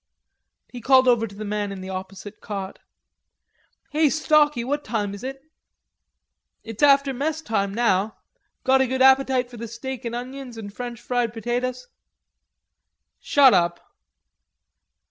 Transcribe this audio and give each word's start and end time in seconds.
He 0.71 0.81
called 0.81 1.07
over 1.07 1.27
to 1.27 1.35
the 1.35 1.45
man 1.45 1.71
in 1.71 1.79
the 1.79 1.91
opposite 1.91 2.41
cot: 2.41 2.79
"Hay, 3.91 4.09
Stalky, 4.09 4.63
what 4.63 4.83
time 4.83 5.13
is 5.13 5.23
it?" 5.23 5.43
"It's 6.63 6.81
after 6.81 7.13
messtime 7.13 7.71
now. 7.71 8.17
Got 8.63 8.81
a 8.81 8.87
good 8.87 9.03
appetite 9.03 9.47
for 9.51 9.57
the 9.57 9.67
steak 9.67 10.03
and 10.03 10.15
onions 10.15 10.57
and 10.57 10.73
French 10.73 10.99
fried 10.99 11.33
potatoes?" 11.33 11.87
"Shut 13.19 13.53
up." 13.53 13.79